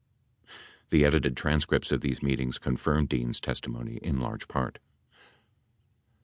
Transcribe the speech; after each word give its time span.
93 0.89 0.97
The 0.97 1.05
edited 1.05 1.37
transcripts 1.37 1.91
of 1.91 2.01
these 2.01 2.23
meetings 2.23 2.57
confirm 2.57 3.05
Dean's 3.05 3.39
testimony 3.39 3.97
in 4.01 4.19
large 4.19 4.47
part. 4.47 4.79